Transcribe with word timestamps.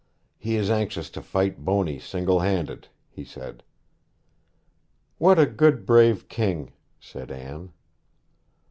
'He 0.39 0.55
is 0.55 0.71
anxious 0.71 1.11
to 1.11 1.21
fight 1.21 1.63
Boney 1.63 1.99
single 1.99 2.39
handed,' 2.39 2.87
he 3.07 3.23
said. 3.23 3.61
'What 5.19 5.37
a 5.37 5.45
good, 5.45 5.85
brave 5.85 6.27
King!' 6.27 6.71
said 6.99 7.31
Anne. 7.31 7.71